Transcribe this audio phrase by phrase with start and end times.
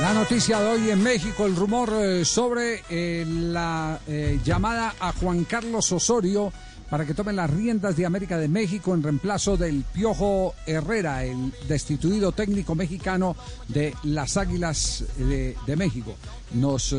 [0.00, 5.12] La noticia de hoy en México, el rumor eh, sobre eh, la eh, llamada a
[5.12, 6.50] Juan Carlos Osorio
[6.88, 11.52] para que tome las riendas de América de México en reemplazo del Piojo Herrera, el
[11.68, 13.36] destituido técnico mexicano
[13.68, 16.16] de las Águilas de, México.
[16.54, 16.96] Nos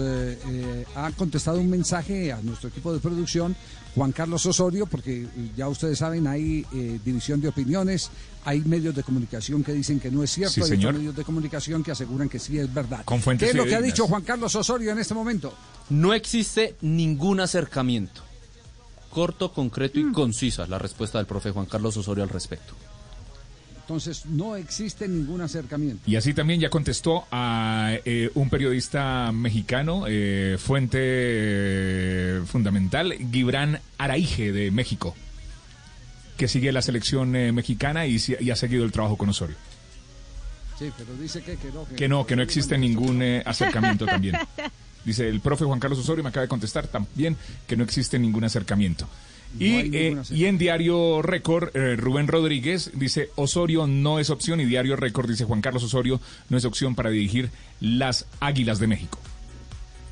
[0.95, 3.55] ha contestado un mensaje a nuestro equipo de producción
[3.95, 8.09] Juan Carlos Osorio, porque ya ustedes saben, hay eh, división de opiniones,
[8.45, 10.93] hay medios de comunicación que dicen que no es cierto, Sí, hay señor.
[10.93, 13.03] medios de comunicación que aseguran que sí es verdad.
[13.03, 15.53] Con ¿Qué es lo que ha dicho Juan Carlos Osorio en este momento?
[15.89, 18.21] No existe ningún acercamiento.
[19.09, 22.73] Corto, concreto y concisa la respuesta del profe Juan Carlos Osorio al respecto.
[23.81, 26.09] Entonces, no existe ningún acercamiento.
[26.09, 33.79] Y así también ya contestó a eh, un periodista mexicano, eh, fuente eh, fundamental, Gibran
[33.97, 35.15] Araige de México,
[36.37, 39.57] que sigue la selección eh, mexicana y, y ha seguido el trabajo con Osorio.
[40.81, 41.85] Sí, pero dice que, que no.
[41.95, 44.35] Que no, que no existe ningún eh, acercamiento también.
[45.05, 47.37] Dice el profe Juan Carlos Osorio, me acaba de contestar también
[47.67, 49.07] que no existe ningún acercamiento.
[49.59, 54.65] Y, eh, y en Diario Récord, eh, Rubén Rodríguez dice, Osorio no es opción y
[54.65, 57.49] Diario Récord dice, Juan Carlos Osorio no es opción para dirigir
[57.79, 59.19] las Águilas de México.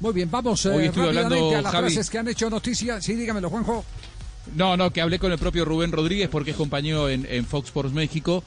[0.01, 1.87] Muy bien, vamos eh, Hoy rápidamente hablando, a las Javi.
[1.87, 3.01] frases que han hecho noticia.
[3.01, 3.85] Sí, dígamelo, Juanjo.
[4.55, 7.67] No, no, que hablé con el propio Rubén Rodríguez porque es compañero en, en Fox
[7.67, 8.43] Sports México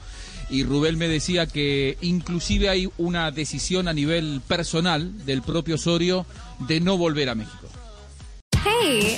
[0.49, 6.25] y Rubén me decía que inclusive hay una decisión a nivel personal del propio Osorio
[6.67, 7.67] de no volver a México.
[8.65, 9.17] Hey,